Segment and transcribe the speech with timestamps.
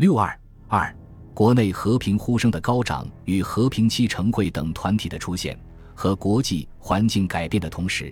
[0.00, 0.34] 六二
[0.66, 0.96] 二，
[1.34, 5.54] 国内和平呼声的高涨与和平期成会等团体的出现，
[5.94, 8.10] 和国际环境改变的同时，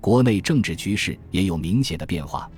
[0.00, 2.50] 国内政治局势也有明显的变化。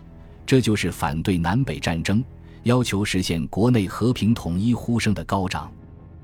[0.47, 2.25] 这就是反对南北战争、
[2.63, 5.71] 要求实现国内和平统一呼声的高涨。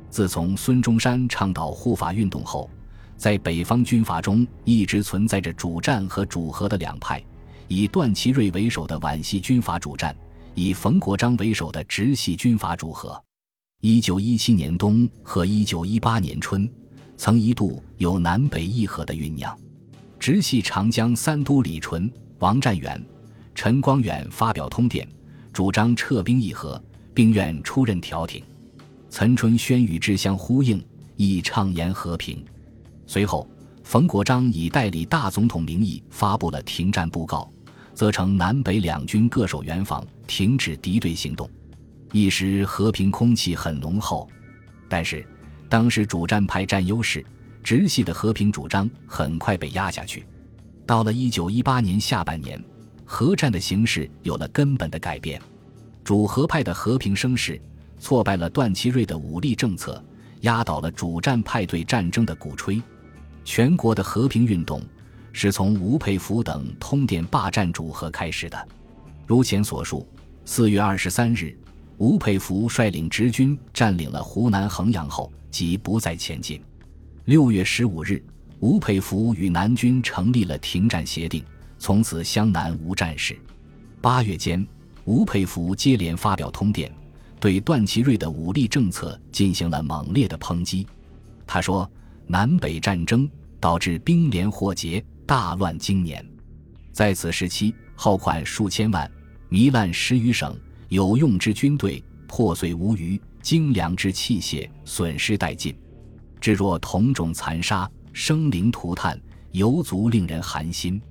[0.08, 2.70] 自从孙中山倡导护法运动后，
[3.18, 7.22] 在北方军阀中一直存在着主战和主和的两派，
[7.68, 10.16] 以段祺瑞为首的皖系军阀主战。
[10.58, 13.22] 以冯国璋为首的直系军阀主和，
[13.82, 16.66] 一九一七年冬和一九一八年春，
[17.18, 19.54] 曾一度有南北议和的酝酿。
[20.18, 22.98] 直系长江三都李纯、王占元、
[23.54, 25.06] 陈光远发表通电，
[25.52, 26.82] 主张撤兵议和，
[27.12, 28.42] 并愿出任调停。
[29.10, 30.82] 岑春轩与之相呼应，
[31.16, 32.42] 亦畅言和平。
[33.06, 33.46] 随后，
[33.84, 37.52] 冯国璋以代理大总统名义发布了停战布告。
[37.96, 41.48] 则成南北两军各守原防，停止敌对行动，
[42.12, 44.28] 一时和平空气很浓厚。
[44.86, 45.26] 但是，
[45.66, 47.24] 当时主战派占优势，
[47.64, 50.26] 直系的和平主张很快被压下去。
[50.84, 52.62] 到了一九一八年下半年，
[53.06, 55.40] 和战的形势有了根本的改变。
[56.04, 57.58] 主和派的和平声势
[57.98, 60.04] 挫败了段祺瑞的武力政策，
[60.42, 62.80] 压倒了主战派对战争的鼓吹，
[63.42, 64.82] 全国的和平运动。
[65.38, 68.68] 是从吴佩孚等通电霸占主和开始的。
[69.26, 70.08] 如前所述，
[70.46, 71.54] 四月二十三日，
[71.98, 76.58] 吴佩孚率领直军占领了湖南衡阳后，即不再前进。
[77.26, 78.24] 六月十五日，
[78.60, 81.44] 吴佩孚与南军成立了停战协定，
[81.78, 83.38] 从此湘南无战事。
[84.00, 84.66] 八月间，
[85.04, 86.90] 吴佩孚接连发表通电，
[87.38, 90.86] 对段祺瑞的武力政策进行了猛烈的抨击。
[91.46, 91.86] 他说
[92.26, 93.28] ：“南北战争
[93.60, 96.24] 导致兵连祸结。”大乱经年，
[96.92, 99.10] 在此时期，耗款数千万，
[99.50, 100.56] 糜烂十余省，
[100.88, 105.76] 有用之军队破碎无余，精良之器械损失殆尽，
[106.40, 111.02] 至若同种残杀，生灵涂炭，犹足令人寒心。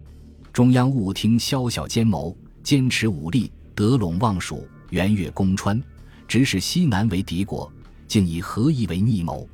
[0.53, 5.83] 中央务听宵小奸谋，坚持武力，得陇望蜀，圆越攻川，
[6.25, 7.69] 指使西南为敌国，
[8.07, 9.45] 竟以何意为逆谋。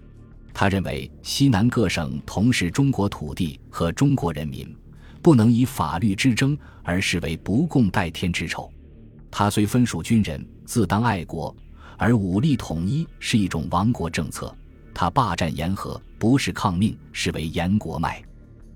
[0.53, 4.75] 他认为西南各省同是中国土地和中国人民，
[5.22, 8.72] 不能以法律之争而视为不共戴天之仇。
[9.29, 11.56] 他虽分属军人，自当爱国，
[11.97, 14.53] 而武力统一是一种亡国政策。
[14.94, 18.22] 他霸占沿河，不是抗命，是为沿国脉。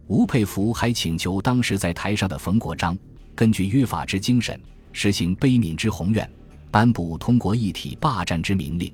[0.07, 2.97] 吴佩孚还请求当时在台上的冯国璋，
[3.35, 4.57] 根据约法之精神，
[4.93, 6.29] 实行悲悯之宏愿，
[6.71, 8.93] 颁布通国一体霸占之明令。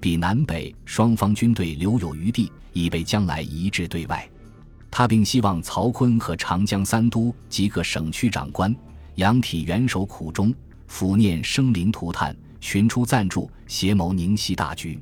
[0.00, 4.28] 比南北双方军队留有余地，以备将来一致对外。
[4.90, 8.74] 他并希望曹锟和长江三都及各省区长官
[9.16, 10.52] 仰体元首苦衷，
[10.88, 14.98] 抚念生灵涂炭，寻出赞助，协谋宁息大局。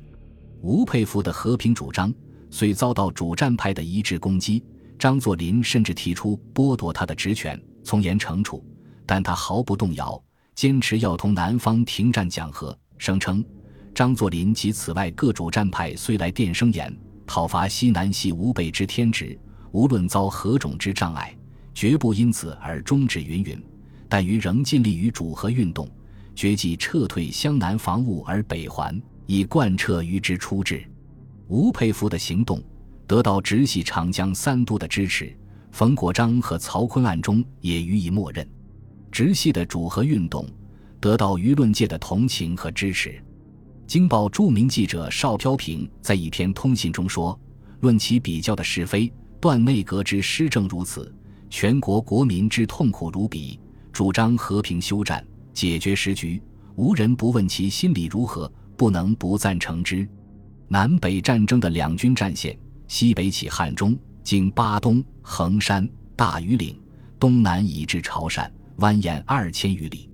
[0.61, 2.13] 吴佩孚的和平主张
[2.51, 4.63] 虽遭到主战派的一致攻击，
[4.99, 8.63] 张作霖甚至提出剥夺他的职权，从严惩处，
[9.05, 10.21] 但他毫不动摇，
[10.53, 13.43] 坚持要同南方停战讲和，声称。
[13.93, 16.95] 张作霖及此外各主战派虽来电声言
[17.27, 19.37] 讨伐西南系吾辈之天职，
[19.71, 21.35] 无论遭何种之障碍，
[21.73, 23.61] 绝不因此而终止云云。
[24.07, 25.87] 但于仍尽力于主和运动，
[26.33, 30.83] 决计撤退湘南防务而北还，以贯彻于之出志。
[31.47, 32.63] 吴佩孚的行动
[33.05, 35.35] 得到直系长江三都的支持，
[35.71, 38.47] 冯国璋和曹锟暗中也予以默认。
[39.11, 40.47] 直系的主和运动
[40.99, 43.21] 得到舆论界的同情和支持。
[43.89, 47.37] 京报著名记者邵飘萍在一篇通信中说
[47.81, 49.11] ：“论其比较的是非，
[49.41, 51.11] 段内阁之施政如此，
[51.49, 53.59] 全国国民之痛苦如彼。
[53.91, 56.39] 主张和平休战，解决时局，
[56.75, 60.07] 无人不问其心理如何，不能不赞成之。
[60.67, 62.55] 南北战争的两军战线，
[62.87, 66.79] 西北起汉中，经巴东、衡山、大庾岭，
[67.19, 70.07] 东南以至潮汕，蜿蜒二千余里。”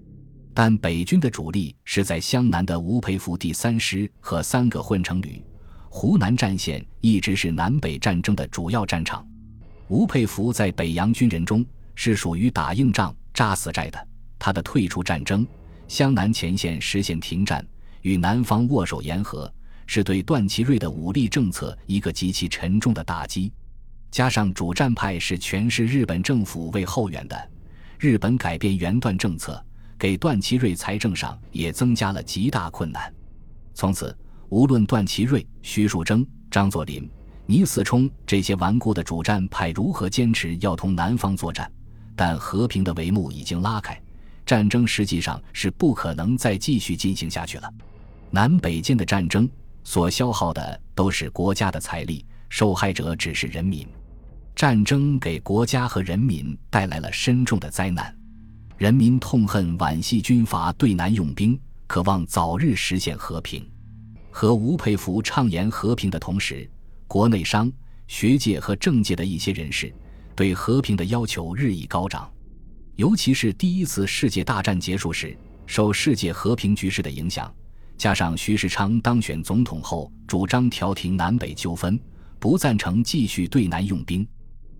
[0.58, 5.44] 但北军的主力是在湘南的吴佩孚第三师和三个混成旅，
[5.90, 9.28] 湖南战线一直是南北战争的主要战场。
[9.90, 11.64] 吴佩孚在北洋军人中
[11.94, 14.08] 是属于打硬仗、扎死寨的。
[14.40, 15.46] 他的退出战争，
[15.90, 17.62] 湘南前线实现停战，
[18.04, 19.54] 与南方握手言和，
[19.86, 23.52] 是对段祺瑞的武力政策一个极其沉重的打击。
[24.10, 27.52] 加上主战派是全是日本政府为后援的，
[28.00, 29.62] 日本改变原段政策。
[29.98, 33.14] 给段祺瑞财政上也增加了极大困难。
[33.74, 34.16] 从此，
[34.50, 37.10] 无论段祺瑞、徐树铮、张作霖、
[37.46, 41.72] 倪嗣冲这些顽固的主战派如何坚持要同南方作战，
[42.16, 44.02] 但和平的帷幕已经拉开，
[44.46, 47.74] 战争实际上是不可能再继续进行下去了。
[48.32, 49.50] 南北间的战争
[49.84, 53.88] 所消耗的都是国家的财力，受害者只是人民。
[54.56, 58.16] 战争给国家和人民带来了深重的灾难，
[58.78, 61.58] 人民痛恨皖系军阀对南用兵，
[61.88, 63.66] 渴望早日实现和平。
[64.30, 66.70] 和吴佩孚畅言和平的同时，
[67.08, 67.72] 国内商
[68.08, 69.94] 学界和政界的一些人士
[70.36, 72.30] 对和平的要求日益高涨，
[72.98, 77.50] 尤其是第一次世界大战结束时，受世界和平局势的影响。
[77.98, 81.98] 加上徐世昌当选总统后，主张调停南北纠纷，
[82.40, 84.28] 不赞成继续对南用兵。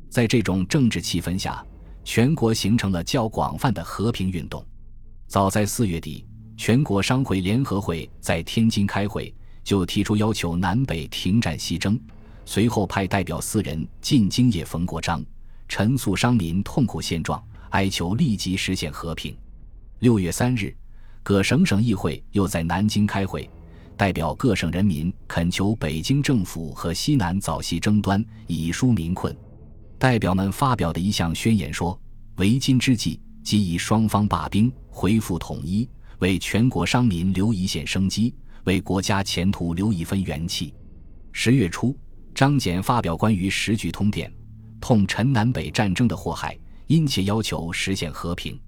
[0.10, 1.66] 在这种政治气氛下，
[2.06, 4.66] 全国形成了较广泛的和平运动。
[5.28, 6.26] 早在四月底，
[6.56, 12.00] 全国商会联合会在天津开会，就提出要求南北停战息争。
[12.46, 15.26] 随后派代表四人进京谒冯国璋，
[15.68, 19.36] 陈述商民痛苦现状，哀求立即实现和平。
[20.00, 20.74] 六月三日。
[21.24, 23.50] 各省省议会又在南京开会，
[23.98, 29.36] 代表各省人民恳求北京政府和西南早息争端，以纾民困。
[29.98, 32.00] 代表们发表的一项宣言说
[32.38, 35.90] ：“为今之计，即以双方罢兵，恢复统一，
[36.20, 38.34] 为全国商民留一线生机，
[38.66, 40.74] 为国家前途留一分元气。”
[41.32, 41.98] 十月初，
[42.34, 44.32] 张謇发表关于时局通电，
[44.80, 46.58] 痛陈南北战争的祸害，
[46.88, 48.60] 殷切要求实现和平。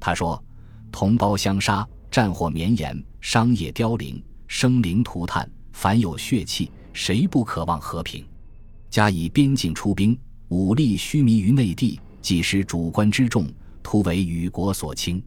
[0.00, 0.42] 他说
[0.90, 8.24] ：“同胞相杀。”战火绵延，商业凋零，生灵涂炭，凡有血气，谁不渴望和平？
[8.88, 10.16] 加以边境出兵，
[10.48, 13.46] 武力虚弥于内地，即使主观之众，
[13.82, 15.22] 突为与国所倾。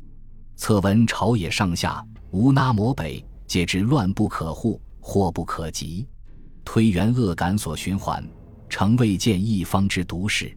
[0.55, 6.05] 侧闻朝野上下，无那摩北，皆知乱不可护，祸不可及。
[6.63, 8.23] 推原恶感所循环，
[8.69, 10.55] 诚未见一方之毒士。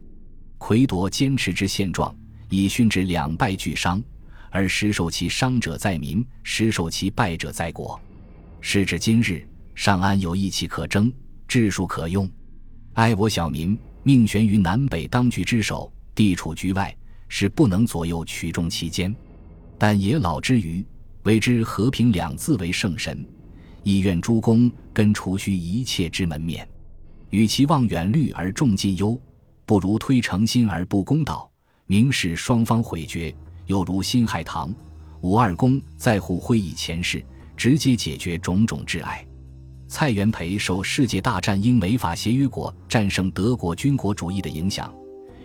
[0.57, 2.15] 魁夺坚持之现状，
[2.49, 4.01] 以训之两败俱伤。
[4.53, 7.99] 而实受其伤者在民，实受其败者在国。
[8.59, 11.11] 时至今日，尚安有义气可争，
[11.47, 12.29] 智术可用？
[12.93, 16.95] 哀我小民命悬于南北当局之手，地处局外，
[17.27, 19.15] 是不能左右取众其间。
[19.77, 20.85] 但野老之余，
[21.23, 23.23] 为之和平两字为圣神，
[23.83, 26.67] 亦愿诸公根除虚一切之门面。
[27.29, 29.19] 与其望远虑而重近忧，
[29.65, 31.49] 不如推诚心而不公道，
[31.85, 33.33] 明示双方悔决。
[33.67, 34.73] 又如辛亥堂、
[35.21, 37.23] 武二公在乎会议前事，
[37.55, 39.25] 直接解决种种挚爱。
[39.93, 44.89] 蔡元培受世界大战英美法协约国战胜德国军国主义的影响，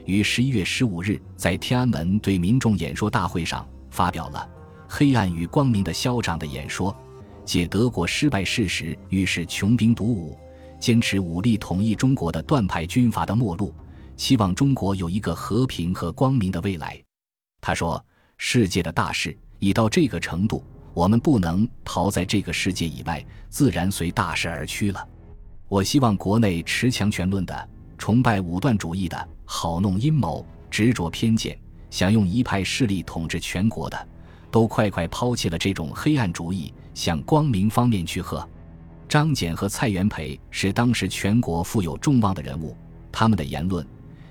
[0.04, 4.48] 于十一月十五日在天安门对民众演说大会上发表了
[4.86, 6.96] 《黑暗与光明的消长》的演说，
[7.44, 10.38] 借德国失败事实，预示穷兵黩武、
[10.78, 13.74] 坚持武力统一中国的断派军阀的末路，
[14.16, 17.02] 希望中国有一个和平和光明的未来。
[17.60, 18.00] 他说。
[18.38, 20.62] 世界的大事已到这个程度，
[20.96, 25.08] 我们不能逃在这个世界以外，自然随大势而趋了。
[25.68, 31.54] 我希望国内持强权论的、崇拜武断主义的、好弄阴谋、执着偏见、
[31.90, 34.08] 想用一派势力统治全国的，
[34.50, 38.48] 都快快抛弃了这种黑暗主义，向光明方面去喝。
[39.06, 42.74] 张謇和蔡元培是当时全国富有众望的人物，
[43.12, 43.86] 他们的言论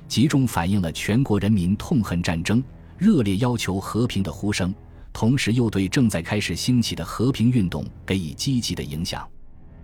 [0.08, 2.64] 集中反映了全国人民痛恨战争。
[2.98, 4.74] 热烈要求和平的呼声，
[5.16, 9.26] 同时又对正在开始兴起的和平运动给予积极的影响。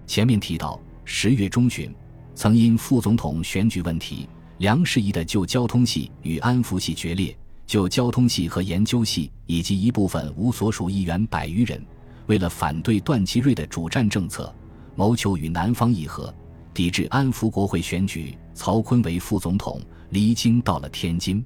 [0.06, 1.90] 前面提到，十月中旬，
[2.36, 4.28] 曾因副总统选举问题，
[4.58, 7.34] 梁士仪的旧交通系与安福系决裂，
[7.66, 11.82] 就交通系和研究系以及一部分无所属议员百余人，
[12.26, 14.54] 为了反对段祺瑞的主战政策，
[14.96, 16.36] 谋求与南方议和，
[16.74, 18.38] 抵制安福国会选举。
[18.54, 19.80] 曹锟为副总统，
[20.10, 21.42] 离京到了天津，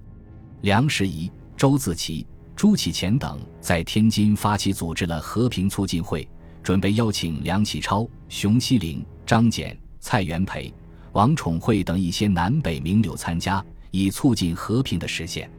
[0.62, 1.32] 梁士仪。
[1.58, 6.26] 周自齐、朱启潜等在天津发起组织了和平促进会，
[6.64, 10.74] 准备邀请梁启超、熊希龄、张謇、蔡元培、
[11.12, 15.52] 王宠惠等一些南北名流参加，以促进和平的实现。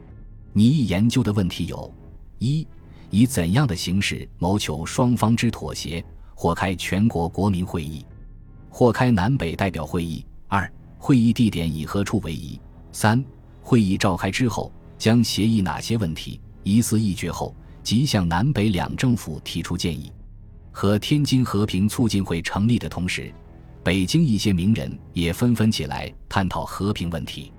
[0.53, 1.93] 你一研究的问题有：
[2.39, 2.67] 一、
[3.11, 6.03] 以怎样的形式谋求双方之妥协？
[6.33, 8.05] 或开全国国民会议，
[8.69, 12.59] 或开南北代表会议；二、会议地点以何处为宜；
[12.91, 13.23] 三、
[13.61, 14.71] 会议召开之后。
[14.97, 20.11] 将协议哪些问题一次议决后，即向南北两政府提出建议。
[20.71, 23.33] 和天津和平促进会成立的同时，
[23.83, 27.53] 北京一些名人也纷纷起来探讨和平问题。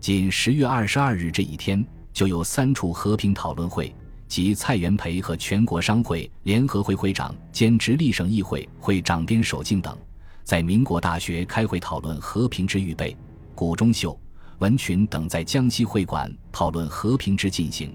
[0.00, 1.84] 仅十月二十二日这一天，
[2.14, 3.94] 就有三处和平讨论会，
[4.26, 9.96] 即蔡元培和全国商会联合会会长兼直隶省议会会长边守敬等，
[10.42, 13.14] 在民国大学开会讨论和平之预备。
[13.54, 14.18] 谷中秀。
[14.60, 17.94] 文群等在江西会馆讨论和平之进行，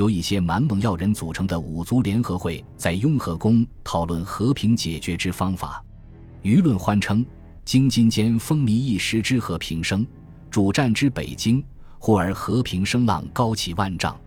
[0.00, 5.84] 由一些满蒙要人组成的五族联合会在雍和宫讨论和平解决之方法。
[6.42, 7.22] 舆论欢称，
[7.66, 10.06] 京津间风靡一时之和平声，
[10.50, 11.62] 主战之北京，
[11.98, 14.18] 忽而和平声浪高起万丈。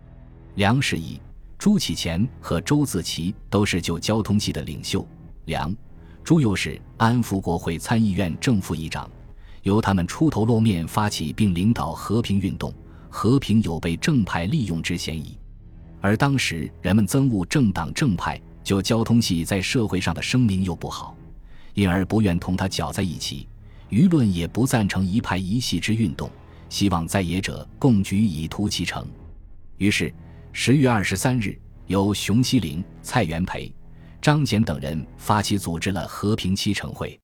[0.53, 1.19] 梁士仪、
[1.57, 5.03] 朱启潜和周自齐都是旧交通系的领袖。
[5.45, 5.75] 梁、
[6.23, 9.09] 朱又是安福国会参议院正副议长，
[9.63, 12.71] 由他们出头露面发起并领导和平运动，
[13.09, 15.35] 和平有被正派利用之嫌疑。
[16.03, 21.15] 而当时人们憎恶政党正派，就交通系在社会上的声名又不好，
[21.75, 23.47] 因而不愿同他搅在一起。
[23.89, 26.29] 舆论也不赞成一派一系之运动，
[26.67, 29.07] 希望在野者共举以图其成。
[29.77, 30.13] 于是。
[30.55, 33.73] 十月二十三日，由熊希龄、蔡元培、
[34.21, 37.19] 张謇等人发起组织了和平七成会。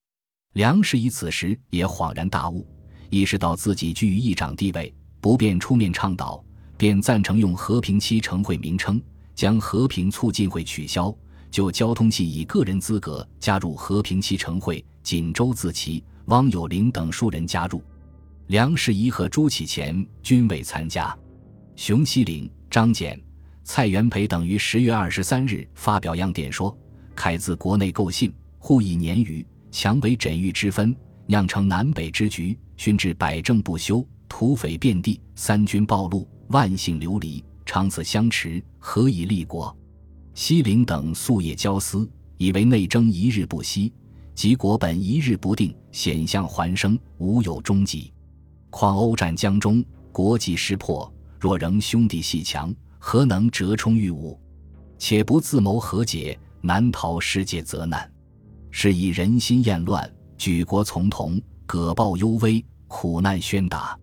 [0.53, 2.67] 梁士仪此时也恍然大悟，
[3.11, 6.43] 意识到自己居于议长地位，不便出面倡导，
[6.79, 9.01] 便赞成用和平期成会名称，
[9.35, 11.13] 将和平促进会取消，
[11.51, 14.83] 就交通系以个人资格加入和平期成会。
[15.03, 17.83] 锦州自齐、汪有龄等数人加入，
[18.47, 21.13] 梁士仪和朱启潜均未参加。
[21.75, 22.49] 熊希龄。
[22.69, 23.19] 张謇、
[23.63, 26.77] 蔡元培等于十月二十三日发表样电说
[27.17, 30.95] ：“慨自国内构信，互以年余，强为枕欲之分，
[31.25, 39.75] 酿成南北之局，熏至百政不休，土匪遍地，三军暴露，万姓流离，长此相持，何以立国？”
[40.35, 43.91] 西陵等夙夜交思，以为内争一日不息，
[44.33, 48.13] 及国本一日不定，险象环生，无有终极。
[48.69, 51.11] 况欧战江中，国计失破。
[51.39, 54.37] 若仍兄弟戏强，何能折冲御侮？
[54.97, 58.09] 且不自谋和解，难逃世界责难。
[58.71, 63.97] 是以人心厌乱，举国从同，葛报幽微，苦难宣达。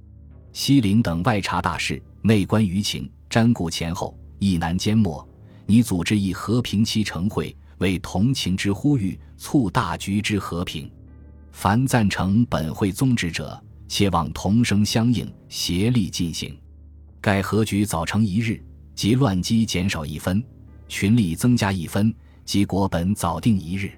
[0.53, 5.27] 西陵等外察大事，内观舆情，瞻顾前后，意难缄默。
[5.65, 10.91] 你组织一和平期成会，为同情之呼吁，促大局之和平。
[11.53, 16.59] 凡赞成本会宗旨者，切望同声相应，协力进行。
[17.21, 18.61] 盖和局早成一日，
[18.97, 20.43] 即乱机减少一分，
[20.89, 22.13] 群力增加一分，
[22.45, 23.93] 即国本早定一日。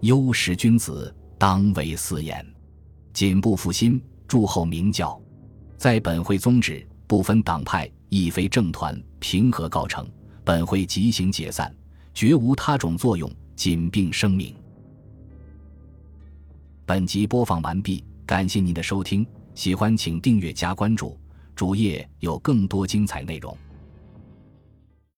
[0.00, 2.42] 优时君子当为四言，
[3.12, 5.20] 谨不负心，祝后明教。
[5.76, 10.06] 在本会宗旨不分党派，亦非政团，平和告成。
[10.44, 11.74] 本会即行解散，
[12.12, 14.54] 绝无他种作用，谨并声明。
[16.84, 21.18] 本集播放完毕，感谢您的收听，喜欢请订阅加关注。
[21.54, 23.56] 主页有更多精彩内容。